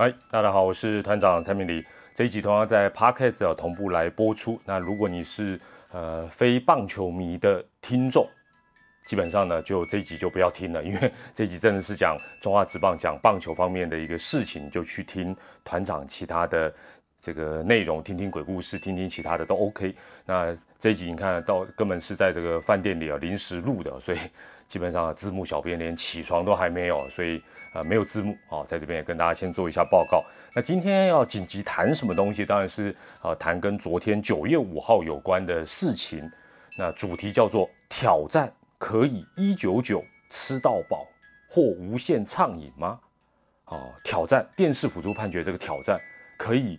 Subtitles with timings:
[0.00, 1.84] 嗨，大家好，我是团长蔡明礼。
[2.14, 4.56] 这一集同样在 Podcast 同步来播出。
[4.64, 8.24] 那如果你是呃非棒球迷的听众，
[9.06, 16.72] 基本上呢，就这一集就不要听了，因为 这一集真的是讲中华职棒、讲棒球方面的一个事情，就去听团长其他的
[17.20, 19.94] 这个内容，听听鬼故事，听听其他的都 OK。
[20.24, 24.18] 那这一集你看到根本是在这个饭店里啊临时录的，所以。
[24.68, 30.22] 基本上字幕小编连起床都还没有，所以呃没有字幕啊，在这边也跟大家先做一下报告。
[30.54, 32.44] 那今天要紧急谈什么东西？
[32.44, 36.30] 当然是呃谈跟昨天九月五号有关的事情。
[36.76, 41.06] 那主题叫做挑战可以一九九吃到饱
[41.48, 43.00] 或无限畅饮吗？
[43.68, 45.98] 哦，挑战电视辅助判决这个挑战
[46.36, 46.78] 可以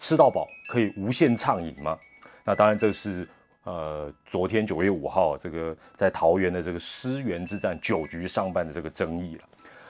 [0.00, 1.96] 吃到饱可以无限畅饮吗？
[2.44, 3.28] 那当然这是。
[3.64, 9.44] 呃，昨天九月五号，这个在桃园的这个师园之战九局上半的这个争议了。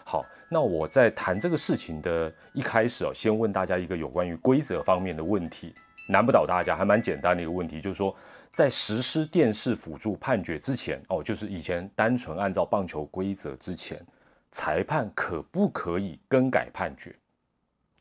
[0.04, 5.72] 好，那我在谈这个事情的一开始哦，先问大家一个有关于规则方面的问题，
[6.08, 8.14] 难不倒大家，还蛮简单的一个问题，就是说
[8.52, 14.04] 在实施电视辅助判决之前哦，就是以前单纯按照棒球规则之前，
[14.50, 17.14] 裁判可不可以更改判决？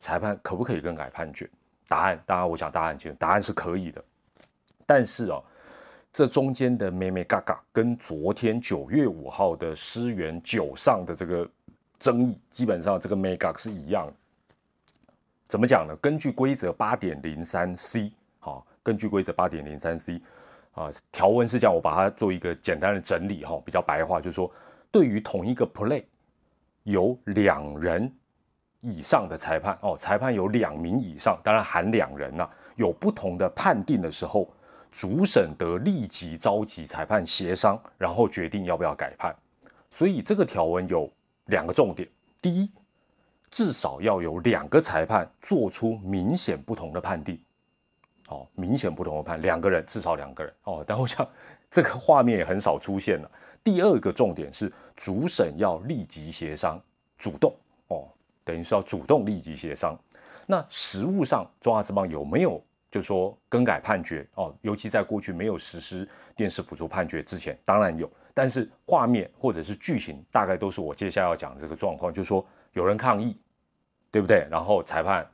[0.00, 1.48] 裁判可不可以更改判决？
[1.90, 4.02] 答案，当然我想答案清楚，答案是可以的，
[4.86, 5.42] 但是哦。
[6.12, 11.48] 这中间的咩咩嘎嘎，跟昨天九月五号的诗源九上的这个
[12.00, 14.12] 争议，基本上这个咩嘎是一样。
[15.46, 15.94] 怎么讲呢？
[16.02, 20.20] 根据规则八点零三 C，好，根据规则八点零三 C，
[20.72, 24.50] 啊，条文是这样，我把它做一个简单的整理，哈，比较白话，就是说，
[24.90, 26.02] 对于同一个 play，
[26.82, 28.12] 有两人
[28.80, 34.50] 以上的裁判，哦，裁判有两名以上，当然含两人呐，有不同的判定的时候。
[34.92, 39.32] 主审得立即召集裁判协商，然后决定要不要改判。
[39.88, 41.08] 所以这个条文有
[41.44, 42.08] 两个重点：
[42.42, 42.68] 第一，
[43.52, 47.40] 至少要有两个裁判做出明显不同的判定。
[48.30, 50.52] 哦，明显不同的判，两个人至少两个人。
[50.64, 51.24] 哦，但我想
[51.70, 53.30] 这个画面也很少出现了。
[53.62, 56.82] 第二个重点是主审要立即协商，
[57.16, 57.54] 主动，
[58.44, 59.98] 等于是要主动立即协商。
[60.46, 62.62] 那实物上中华之邦有没有？
[62.90, 73.38] 就说更改判决哦，尤其在过去没有实施电视辅助判决之前，当然有，但是画面或者是剧情大概都是我接下来要讲的这个状况，就是说有人抗议，
[74.10, 74.44] 对不对？
[74.50, 75.24] 然后裁判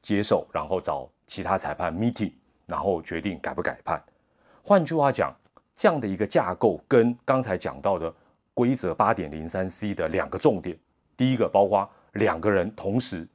[0.00, 2.32] 接受，然后找其他裁判 meeting，
[2.64, 4.02] 然后决定改不改判。
[4.62, 5.30] 换句话讲，
[5.74, 8.10] 这样的一个架构跟刚才讲到的
[8.54, 10.74] 规则八点零三 C 的两个重点，
[11.18, 13.28] 第一个包括两个人同时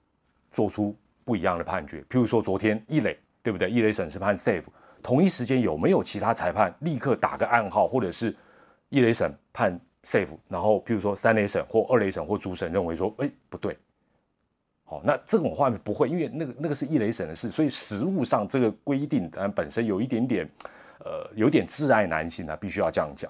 [0.52, 3.16] 做出不一样的判决，譬如说昨天一垒。
[3.44, 3.70] 对不对？
[3.70, 4.64] 一垒审是判 safe，
[5.02, 8.34] 同一时间有没有其他裁判立刻打个暗号，或者是
[8.88, 13.78] 一垒审判 safe，然后譬如说三垒审或二垒审或主审认为说，哎，不对，
[14.86, 20.50] 好，那这种画面不会，因为那个那个是一垒审的事，所以实物上这个规定当然本身有一点点，
[21.00, 23.30] 呃，有点挚爱难行啊，必须要这样讲。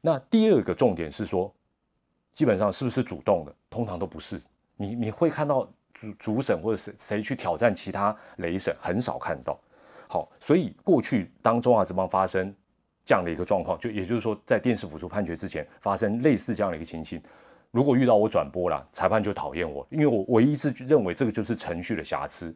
[0.00, 1.54] 那第二个重点是说，
[2.32, 3.54] 基本上是不是主动的？
[3.68, 4.40] 通常都不是，
[4.76, 5.68] 你你会看到。
[5.92, 9.58] 主主审或者谁谁去挑战其他雷审很少看到，
[10.08, 12.54] 好，所以过去当中华职棒发生
[13.04, 17.20] 这样的一个状况，就也就是说在电视辅助判决之前发生类似这样的一个情形，
[17.70, 22.54] 如果遇到我转播了，裁判就讨厌我，因为我我一直认为这个就是程序的瑕疵，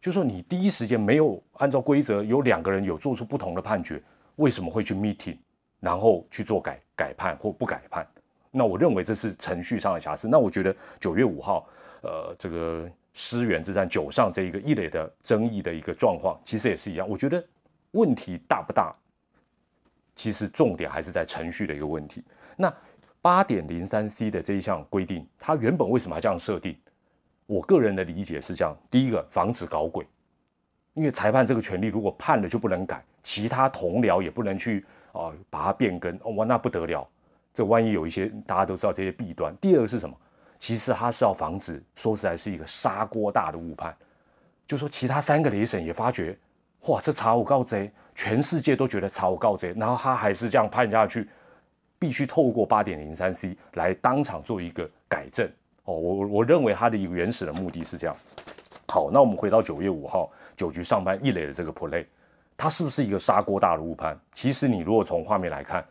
[0.00, 4.02] 就说你第一时间没有按照规则，有两个人有做出不同的判决，
[4.36, 5.36] 为什么会去 meeting，
[5.78, 8.04] 然后去做改改判或不改判？
[8.52, 10.28] 那我认为这是程序上的瑕疵。
[10.28, 11.66] 那我觉得九月五号。
[12.04, 17.08] 呃，这个师源之战九上这一个一垒的争议的一个状况，其实也是一样。
[17.08, 17.40] 我觉得
[17.92, 18.92] 问题大不大？
[20.16, 22.24] 其实重点还是在程序的一个问题。
[22.56, 22.74] 那
[23.20, 26.76] 八点零三 C 的这一项规定，它原本为什么要这样设定？
[27.46, 30.04] 我个人的理解是这样：第一个，防止搞鬼，
[30.94, 37.08] 因为裁判这个权利如果判了就不能改，其他同僚也不能去啊把它变更，哇，那不得了。
[37.54, 39.54] 这万一有一些大家都知道这些弊端。
[39.60, 40.16] 第二个是什么？
[40.58, 43.92] 其实他是要防止，说实在是一个砂锅大的误判，
[44.64, 46.38] 就说其他三个雷神也发觉，
[46.86, 51.28] 哇，这查无告贼，全世界都觉得查无告贼，然后他还是这样判下去，
[51.98, 55.50] 必须透过八点零三 C 来当场做一个改正。
[55.84, 58.16] 哦，我我认为他的一个原始的目的是这样。
[58.86, 62.06] 好，那我们回到九月五号九局上班一垒的这个 play，
[62.56, 64.16] 它是不是一个砂锅大的误判？
[64.32, 65.84] 其实你如果从画面来看，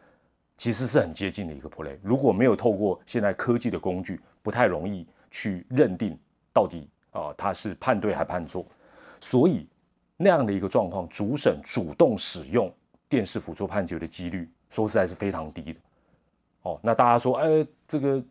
[0.62, 1.98] 其实是很接近的一个 play。
[2.04, 6.16] 如果没有透过现在科技的工具，不太容易去认定
[6.54, 8.64] 到底啊他是判对还判错，
[9.20, 9.68] 所以
[10.18, 12.72] 那样的一个状况，主审主动使用
[13.10, 15.80] 电视辅助判决的几率，说实在是非常低的。
[16.62, 18.24] 哦，那大家说，哎，这个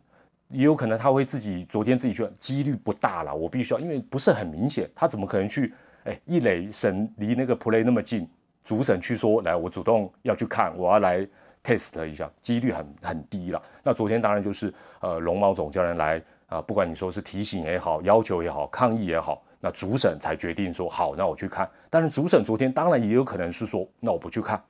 [0.47, 3.35] 也有可能他会自己昨天自己去，几率不大了。
[3.35, 5.73] 我必须要，因为不是很明显，他怎么可能去？
[6.05, 8.25] 哎，一垒审离那个 play 那么近，
[8.63, 11.27] 主审去说来，我主动要去看，我要来
[11.63, 13.61] test 一下，几率很很低了。
[13.83, 21.69] 那昨天当然就是呃龙猫总教练来啊，不管你说是提醒也好，要求也好，抗议也好，那主审才决定说好，那我去看。
[21.89, 24.61] 但是主审昨天当然也有可能是说，那我不去看。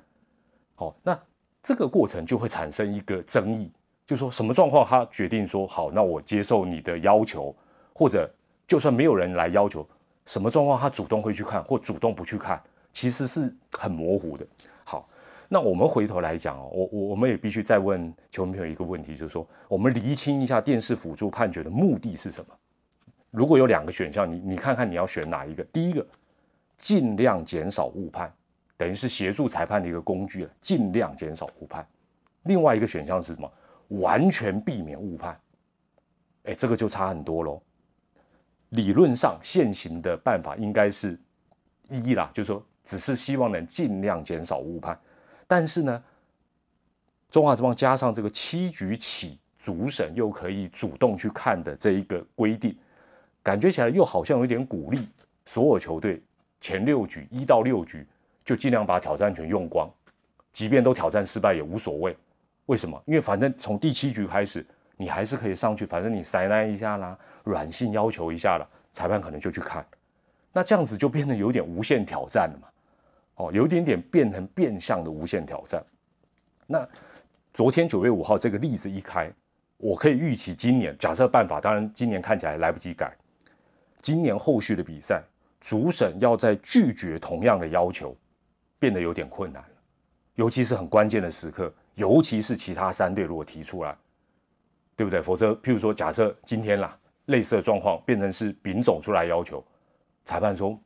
[0.75, 1.17] 好，那
[1.61, 3.71] 这个过程就会产生一个争议。
[4.05, 7.55] 就说什么状况，他决定说好，那我接受你的要求，
[7.93, 8.29] 或者
[8.67, 9.87] 就算没有人来要求，
[10.25, 12.61] 什么状况他主动会去看，或主动不去看，
[12.91, 14.45] 其实是很模糊的。
[15.53, 22.55] 那我们回头来讲哦，我我我们也必须再问球迷朋友一个问题，就是说，我们厘清一下电视辅助判决的目的是什么？
[23.31, 25.61] 如果有两个选项，你你看看你要选哪一个？
[25.65, 26.07] 第一个，
[26.77, 28.33] 尽量减少误判，
[28.77, 31.85] 等于是协助裁判的一个工具了，尽量减少误判。
[32.43, 33.51] 另外一个选项是什么？
[33.89, 35.37] 完全避免误判，
[36.43, 37.61] 哎，这个就差很多喽。
[38.69, 41.19] 理论上现行的办法应该是
[41.89, 44.97] 一啦，就是说只是希望能尽量减少误判。
[45.51, 46.01] 但是呢，
[47.29, 52.73] 中华之邦加上这个七局起主审又可以主动去看的这一个规定，
[53.43, 55.09] 感觉起来又好像有点鼓励
[55.45, 56.23] 所有球队
[56.61, 58.07] 前六局一到六局
[58.45, 59.91] 就尽量把挑战权用光，
[60.53, 62.15] 即便都挑战失败也无所谓。
[62.67, 63.03] 为什么？
[63.05, 64.65] 因为反正从第七局开始，
[64.95, 69.85] 你还是可以上去，反正你塞那一下啦，软性要求一下了，裁判可能就去看。
[70.53, 72.69] 那这样子就变得有点无限挑战了嘛？
[73.35, 75.83] 哦，有一点点变成变相的无限挑战。
[76.67, 76.87] 那
[77.53, 79.31] 昨天九月五号这个例子一开，
[79.77, 83.15] 我可以预期今年假设办法，当然今年看起来来不及改。
[84.01, 85.23] 今年后续的比赛，
[85.59, 88.15] 主审要在拒绝同样的要求，
[88.79, 89.63] 变得有点困难，
[90.35, 91.73] 尤其是很关键的时刻。
[91.95, 93.95] 尤其是其他三队如果提出来，
[94.95, 95.21] 对不对？
[95.21, 99.63] 否则，譬如说，假设今天啦，类似的状况变成是丙总出来要求，
[100.23, 100.79] 裁判说，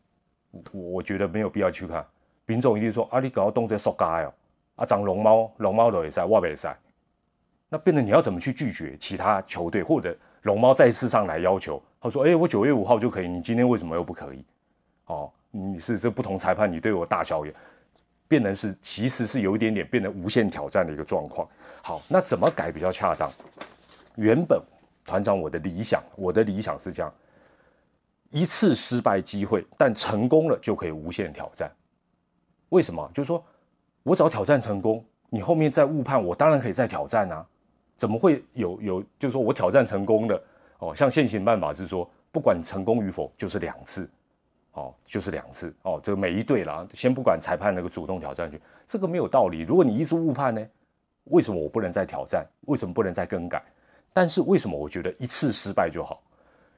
[0.71, 2.03] 我我觉得没有必要去看。
[2.45, 4.33] 丙总一定说，啊，你搞到动作缩嘎哦，
[4.75, 6.77] 啊，长龙猫，龙猫的也赛，外也赛，
[7.69, 11.81] 那变得你要怎么去拒绝其他球队或者龙猫再次上来要求？
[11.99, 14.45] 他说，哎，我九月五号就可以，你今天为什么又不可以？
[15.05, 17.53] 哦，你是这不同裁判，你对我大小眼。
[18.27, 21.47] 变成是，其实是有一点点变得无限挑战的一个状况。
[21.83, 23.31] 好，那怎么改比较恰当？
[24.15, 24.59] 原本
[25.03, 27.13] 团长我的理想，我的理想是这样：
[28.31, 31.71] 一次失败机会，但成功了就可以无限挑战。
[32.69, 33.09] 为什么？
[33.13, 33.43] 就是说
[34.03, 37.45] 我只要挑战成功，你后面再误判，我当然可以再挑战啊。
[37.97, 39.01] 怎么会有有？
[39.17, 40.43] 就是说我挑战成功的，
[40.79, 44.09] 哦，像现行办法是说，不管成功与否，就是两次。
[44.73, 49.61] 哦，就是两次哦，这个每一队啦，先不管裁判那个主动挑战权，这个没有道理。
[49.61, 50.67] 如果你一直误判呢，
[51.25, 52.45] 为什么我不能再挑战？
[52.67, 53.63] 为什么不能再更改？
[54.11, 56.21] 但是为什么我觉得一次失败就好？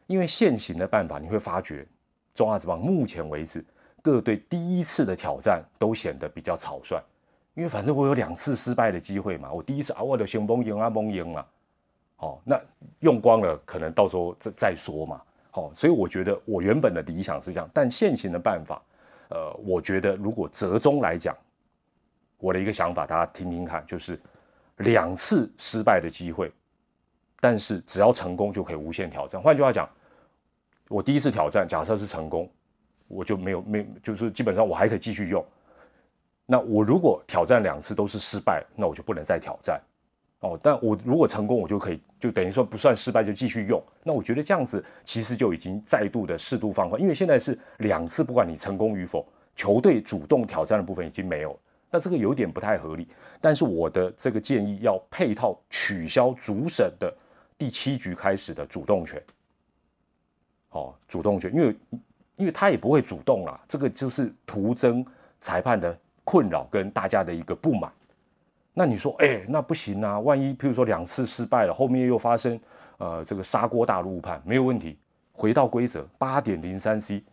[0.06, 1.88] 因为现行的办法，你会发觉
[2.36, 3.66] 中华职棒目前为止
[4.08, 6.98] 各队第一次的挑战都显得比较草率，
[7.56, 11.48] 因为反正我有两次失败的机会嘛，我第一次啊，我的先蒙赢啊，蒙赢啊，
[12.20, 12.58] 哦，那
[13.00, 15.22] 用光了，可能到时候再再说嘛。
[15.52, 18.82] 哦，所以我觉得我原本的理想是这样，但现行的办法，
[19.30, 21.36] 呃，我觉得如果折中来讲，
[22.38, 24.18] 我的一个想法，大家听听看，就是
[24.78, 26.50] 两次失败的机会，
[27.42, 29.42] 但是只要成功就可以无限挑战。
[29.42, 29.90] 换句话讲，
[30.88, 32.50] 我第一次挑战，假设是成功，
[33.08, 35.44] 我就没有没，就是基本上我还可以继续用。
[36.46, 39.82] 那我如果挑战两次都是失败，那我就不能再挑战。
[40.42, 43.82] 哦，但我如果成功，我就可以就等于说不算失败就继续用。
[44.04, 51.60] 那我觉得这样子其实就已经再度的适度放宽，因为现在是两次，不管你成功与否，球队主动挑战的部分已经没有。
[51.90, 53.08] 那这个有点不太合理。
[53.42, 57.12] 但是我的这个建议要配套取消主审的
[57.58, 59.22] 第七局开始的主动权。
[60.70, 61.76] 哦，主动权，因为
[62.38, 65.06] 因为他也不会主动啦，这个就是徒增
[65.40, 67.92] 裁判的困扰跟大家的一个不满。
[68.74, 70.20] 那你说，哎，那不行啊！
[70.20, 72.60] 万一，譬如说两次失败了，后面又发生，
[73.00, 74.96] 呃，这个砂锅大陆误判，没有问题，
[75.34, 77.24] 回到规则八点零三 C，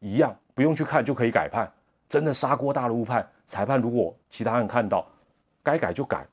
[0.00, 1.70] 一样不用去看就可以改判。
[2.08, 5.06] 真的砂锅大陆误判，裁判如果其他人看到，
[5.62, 6.26] 该改就改，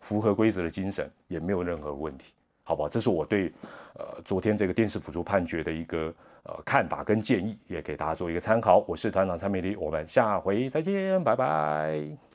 [0.00, 2.32] 符合规则的精神也没有任何问题，
[2.64, 2.88] 好不好？
[2.88, 3.52] 这是我对，
[3.94, 6.12] 呃，昨天这个电视辅助判决的一个
[6.44, 8.84] 呃看法跟建议，也给大家做一个参考。
[8.86, 12.27] 我是团长蔡美丽，我们下回再见，拜拜。